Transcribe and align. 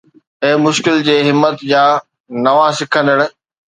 اي 0.43 0.51
مشڪل 0.65 0.95
جي 1.07 1.15
همت 1.27 1.55
جا 1.71 1.83
نوان 2.45 2.71
سکندڙ 2.79 3.17